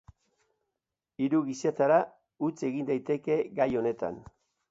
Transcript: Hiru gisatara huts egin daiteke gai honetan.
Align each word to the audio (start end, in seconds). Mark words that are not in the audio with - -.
Hiru 1.25 1.41
gisatara 1.49 1.99
huts 2.47 2.57
egin 2.69 2.89
daiteke 2.89 3.39
gai 3.61 3.71
honetan. 3.83 4.19